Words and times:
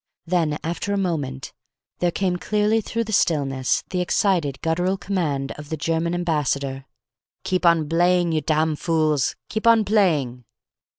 Then, 0.25 0.57
after 0.63 0.93
a 0.93 0.97
moment, 0.97 1.53
there 1.99 2.09
came 2.09 2.37
clearly 2.37 2.81
through 2.81 3.03
the 3.03 3.13
stillness, 3.13 3.83
the 3.91 4.01
excited, 4.01 4.59
guttural 4.61 4.97
command 4.97 5.51
of 5.59 5.69
the 5.69 5.77
German 5.77 6.15
ambassador. 6.15 6.87
"Keep 7.43 7.67
on 7.67 7.87
blaying, 7.87 8.31
you 8.33 8.41
tam 8.41 8.75
fools! 8.75 9.35
Keep 9.49 9.67
on 9.67 9.83
blaying!" 9.85 10.43